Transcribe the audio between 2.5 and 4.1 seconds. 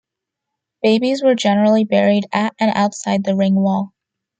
and outside the ring-wall.